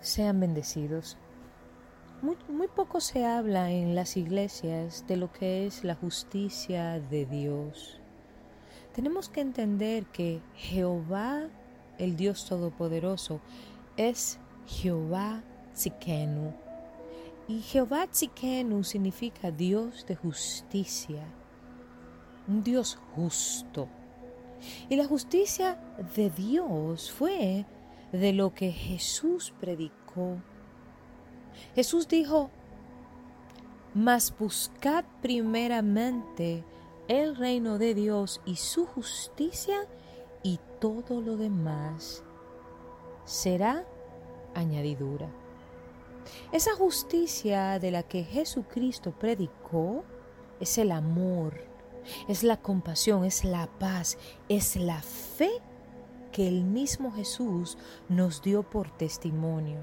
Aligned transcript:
Sean 0.00 0.40
bendecidos. 0.40 1.16
Muy, 2.20 2.68
poco 2.68 3.00
se 3.00 3.24
habla 3.24 3.70
en 3.70 3.94
las 3.94 4.16
iglesias 4.16 5.04
de 5.06 5.16
lo 5.16 5.32
que 5.32 5.66
es 5.66 5.84
la 5.84 5.94
justicia 5.94 6.98
de 6.98 7.26
Dios. 7.26 8.00
Tenemos 8.92 9.28
que 9.28 9.40
entender 9.40 10.04
que 10.06 10.40
Jehová, 10.56 11.48
el 11.96 12.16
Dios 12.16 12.44
Todopoderoso, 12.46 13.40
es 13.96 14.40
Jehová 14.66 15.44
Tzikenu. 15.74 16.52
Y 17.46 17.60
Jehová 17.60 18.08
Tzikenu 18.08 18.82
significa 18.82 19.52
Dios 19.52 20.04
de 20.06 20.16
justicia, 20.16 21.22
un 22.48 22.64
Dios 22.64 22.98
justo. 23.14 23.88
Y 24.88 24.96
la 24.96 25.06
justicia 25.06 25.78
de 26.16 26.30
Dios 26.30 27.12
fue 27.12 27.64
de 28.12 28.32
lo 28.32 28.54
que 28.54 28.72
Jesús 28.72 29.52
predicó. 29.60 30.36
Jesús 31.74 32.08
dijo, 32.08 32.50
mas 33.94 34.34
buscad 34.38 35.04
primeramente 35.22 36.64
el 37.08 37.36
reino 37.36 37.78
de 37.78 37.94
Dios 37.94 38.40
y 38.44 38.56
su 38.56 38.86
justicia 38.86 39.86
y 40.42 40.60
todo 40.80 41.20
lo 41.20 41.36
demás 41.36 42.22
será 43.24 43.84
añadidura. 44.54 45.28
Esa 46.52 46.74
justicia 46.74 47.78
de 47.78 47.90
la 47.90 48.02
que 48.02 48.24
Jesucristo 48.24 49.12
predicó 49.12 50.04
es 50.60 50.78
el 50.78 50.92
amor, 50.92 51.64
es 52.28 52.42
la 52.42 52.58
compasión, 52.58 53.24
es 53.24 53.44
la 53.44 53.66
paz, 53.78 54.18
es 54.48 54.76
la 54.76 55.00
fe 55.02 55.50
que 56.32 56.48
el 56.48 56.64
mismo 56.64 57.12
Jesús 57.12 57.78
nos 58.08 58.42
dio 58.42 58.62
por 58.62 58.90
testimonio. 58.90 59.78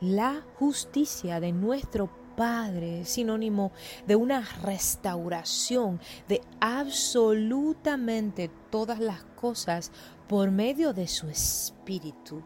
La 0.00 0.42
justicia 0.58 1.40
de 1.40 1.52
nuestro 1.52 2.10
Padre, 2.36 3.04
sinónimo 3.04 3.72
de 4.06 4.16
una 4.16 4.40
restauración 4.62 6.00
de 6.28 6.40
absolutamente 6.60 8.50
todas 8.70 9.00
las 9.00 9.22
cosas 9.36 9.92
por 10.28 10.50
medio 10.50 10.92
de 10.94 11.08
su 11.08 11.28
Espíritu, 11.28 12.42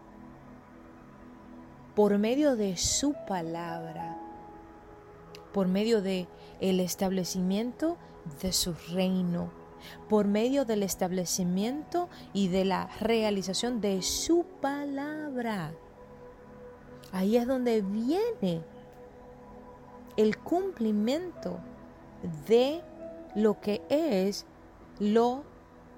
por 1.95 2.19
medio 2.19 2.57
de 2.57 2.77
su 2.77 3.15
palabra, 3.29 4.19
por 5.53 5.69
medio 5.69 6.03
de 6.03 6.27
el 6.61 6.81
establecimiento 6.81 7.97
de 8.43 8.53
su 8.53 8.75
reino, 8.93 9.51
por 10.09 10.27
medio 10.27 10.65
del 10.65 10.83
establecimiento 10.83 12.09
y 12.33 12.49
de 12.49 12.65
la 12.65 12.89
realización 13.01 13.81
de 13.81 14.03
su 14.03 14.45
palabra. 14.61 15.73
Ahí 17.13 17.37
es 17.37 17.47
donde 17.47 17.83
viene 17.83 18.63
el 20.17 20.39
cumplimiento 20.39 21.59
de 22.49 22.83
lo 23.35 23.61
que 23.61 23.83
es 23.89 24.47
lo 24.99 25.45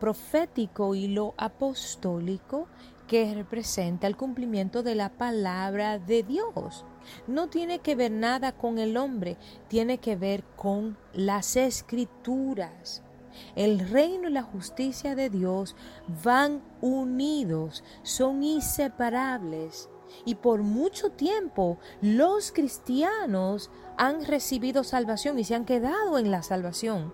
profético 0.01 0.95
y 0.95 1.09
lo 1.09 1.35
apostólico 1.37 2.67
que 3.07 3.35
representa 3.35 4.07
el 4.07 4.17
cumplimiento 4.17 4.83
de 4.83 4.95
la 4.95 5.09
palabra 5.09 5.99
de 5.99 6.23
Dios. 6.23 6.85
No 7.27 7.49
tiene 7.49 7.79
que 7.79 7.95
ver 7.95 8.13
nada 8.13 8.53
con 8.53 8.79
el 8.79 8.97
hombre, 8.97 9.39
tiene 9.69 9.99
que 9.99 10.15
ver 10.15 10.45
con 10.57 10.97
las 11.15 11.57
escrituras. 11.57 13.03
El 13.57 13.81
reino 13.89 14.29
y 14.29 14.33
la 14.33 14.43
justicia 14.43 15.15
de 15.15 15.31
Dios 15.31 15.77
van 16.25 16.63
unidos, 16.81 17.85
son 18.03 18.43
inseparables. 18.43 19.89
Y 20.25 20.37
por 20.37 20.63
mucho 20.63 21.11
tiempo 21.11 21.79
los 22.01 22.53
cristianos 22.53 23.71
han 23.97 24.25
recibido 24.25 24.85
salvación 24.85 25.39
y 25.39 25.45
se 25.45 25.55
han 25.55 25.65
quedado 25.65 26.19
en 26.19 26.31
la 26.31 26.43
salvación. 26.43 27.13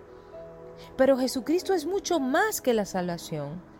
Pero 0.97 1.17
Jesucristo 1.17 1.73
es 1.73 1.85
mucho 1.85 2.19
más 2.19 2.61
que 2.61 2.73
la 2.73 2.85
salvación. 2.85 3.74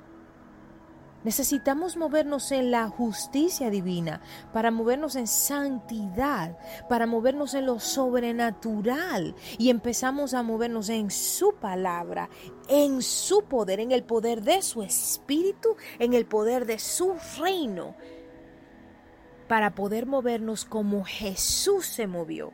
Necesitamos 1.26 1.98
movernos 1.98 2.52
en 2.52 2.70
la 2.70 2.88
justicia 2.88 3.72
divina, 3.72 4.22
para 4.54 4.70
movernos 4.70 5.16
en 5.16 5.26
santidad, 5.26 6.56
para 6.88 7.08
movernos 7.08 7.56
en 7.56 7.66
lo 7.66 7.80
sobrenatural 7.80 9.34
y 9.58 9.72
empezamos 9.72 10.36
a 10.36 10.44
movernos 10.44 10.90
en 10.90 11.10
su 11.10 11.56
palabra, 11.56 12.30
en 12.70 13.02
su 13.02 13.42
poder, 13.46 13.80
en 13.80 13.92
el 13.92 14.04
poder 14.04 14.44
de 14.44 14.62
su 14.62 14.84
espíritu, 14.84 15.76
en 15.98 16.14
el 16.14 16.28
poder 16.28 16.68
de 16.68 16.78
su 16.78 17.16
reino, 17.40 17.96
para 19.48 19.74
poder 19.74 20.06
movernos 20.06 20.64
como 20.64 21.04
Jesús 21.06 21.88
se 21.88 22.06
movió 22.06 22.54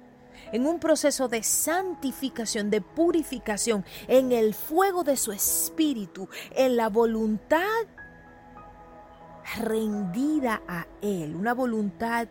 en 0.53 0.65
un 0.65 0.79
proceso 0.79 1.27
de 1.27 1.43
santificación, 1.43 2.69
de 2.69 2.79
purificación, 2.79 3.85
en 4.07 4.31
el 4.31 4.53
fuego 4.53 5.03
de 5.03 5.17
su 5.17 5.33
espíritu, 5.33 6.29
en 6.55 6.77
la 6.77 6.89
voluntad 6.89 7.67
rendida 9.57 10.62
a 10.67 10.88
Él, 11.01 11.35
una 11.35 11.53
voluntad 11.53 12.28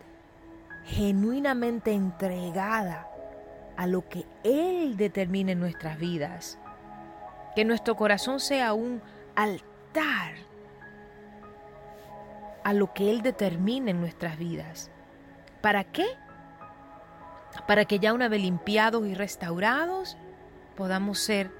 genuinamente 0.85 1.91
entregada 1.91 3.07
a 3.77 3.87
lo 3.87 4.07
que 4.07 4.25
Él 4.43 4.97
determine 4.97 5.53
en 5.53 5.59
nuestras 5.59 5.97
vidas. 5.97 6.57
Que 7.55 7.65
nuestro 7.65 7.95
corazón 7.95 8.39
sea 8.39 8.73
un 8.73 9.01
altar 9.35 10.33
a 12.63 12.73
lo 12.73 12.93
que 12.93 13.09
Él 13.09 13.21
determine 13.21 13.91
en 13.91 13.99
nuestras 13.99 14.37
vidas. 14.37 14.89
¿Para 15.61 15.83
qué? 15.83 16.07
Para 17.67 17.85
que 17.85 17.99
ya 17.99 18.13
una 18.13 18.29
vez 18.29 18.41
limpiados 18.41 19.05
y 19.07 19.13
restaurados 19.13 20.17
podamos 20.75 21.19
ser 21.19 21.51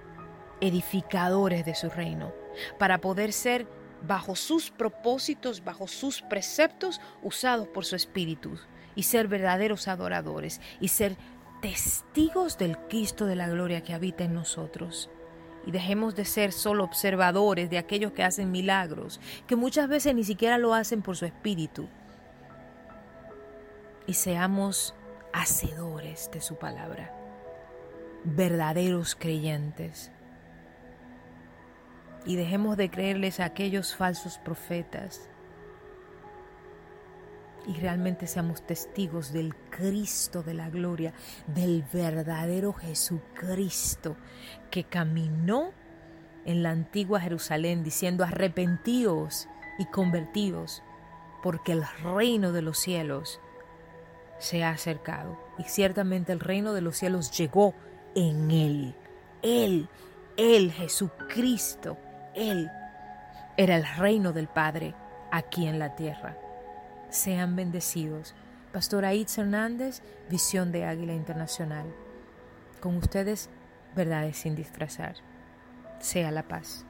edificadores 0.62 1.66
de 1.66 1.76
su 1.76 1.90
reino, 1.90 2.32
para 2.78 3.00
poder 3.00 3.34
ser 3.34 3.68
bajo 4.08 4.36
sus 4.36 4.72
propósitos, 4.72 5.64
bajo 5.64 5.88
sus 5.88 6.22
preceptos, 6.22 7.02
usados 7.22 7.68
por 7.68 7.86
su 7.86 7.96
Espíritu, 7.96 8.58
y 8.96 9.04
ser 9.04 9.28
verdaderos 9.28 9.88
adoradores, 9.88 10.62
y 10.80 10.90
ser 10.90 11.16
testigos 11.62 12.58
del 12.58 12.78
Cristo 12.78 13.26
de 13.26 13.36
la 13.36 13.48
gloria 13.48 13.82
que 13.82 13.94
habita 13.94 14.24
en 14.24 14.34
nosotros. 14.34 15.10
Y 15.66 15.72
dejemos 15.72 16.16
de 16.16 16.26
ser 16.26 16.52
solo 16.52 16.84
observadores 16.84 17.70
de 17.70 17.78
aquellos 17.78 18.14
que 18.14 18.24
hacen 18.24 18.52
milagros, 18.52 19.20
que 19.48 19.56
muchas 19.56 19.88
veces 19.88 20.16
ni 20.16 20.24
siquiera 20.24 20.58
lo 20.58 20.74
hacen 20.74 21.02
por 21.02 21.16
su 21.16 21.26
Espíritu. 21.26 21.88
Y 24.08 24.16
seamos 24.16 24.96
hacedores 25.34 26.30
de 26.34 26.42
su 26.42 26.58
palabra, 26.58 27.14
verdaderos 28.24 29.16
creyentes 29.16 30.12
y 32.26 32.36
dejemos 32.36 32.78
de 32.78 32.90
creerles 32.90 33.40
a 33.40 33.46
aquellos 33.46 33.96
falsos 33.96 34.38
profetas. 34.38 35.30
Y 37.68 37.74
realmente 37.76 38.26
seamos 38.26 38.66
testigos 38.66 39.32
del 39.32 39.56
Cristo 39.70 40.42
de 40.42 40.56
la 40.56 40.70
gloria, 40.70 41.14
del 41.48 41.84
verdadero 41.94 42.74
Jesucristo 42.74 44.18
que 44.72 44.84
caminó 44.84 45.72
en 46.46 46.64
la 46.64 46.72
antigua 46.72 47.20
Jerusalén 47.20 47.84
diciendo 47.84 48.24
arrepentíos 48.24 49.48
y 49.78 49.86
convertíos 49.86 50.82
porque 51.44 51.72
el 51.72 51.84
reino 52.04 52.52
de 52.52 52.64
los 52.64 52.80
cielos 52.80 53.40
se 54.40 54.64
ha 54.64 54.72
acercado 54.72 55.38
y 55.60 55.64
ciertamente 55.64 56.32
el 56.32 56.40
reino 56.40 56.74
de 56.74 56.82
los 56.82 56.98
cielos 56.98 57.36
llegó 57.38 57.76
en 58.16 58.50
él, 58.50 58.96
él, 59.44 59.88
él 60.36 60.72
Jesucristo 60.72 61.98
él 62.36 62.72
era 63.58 63.76
el 63.76 63.86
reino 63.98 64.34
del 64.34 64.48
Padre 64.48 64.94
aquí 65.32 65.68
en 65.68 65.80
la 65.80 65.96
tierra. 65.96 66.38
Sean 67.10 67.56
bendecidos. 67.56 68.36
Pastor 68.72 69.04
Aitz 69.04 69.38
Hernández, 69.38 70.02
Visión 70.30 70.72
de 70.72 70.86
Águila 70.86 71.14
Internacional. 71.14 71.86
Con 72.80 72.96
ustedes, 72.98 73.50
verdades 73.96 74.38
sin 74.38 74.56
disfrazar. 74.56 75.16
Sea 76.00 76.32
la 76.32 76.44
paz. 76.44 76.86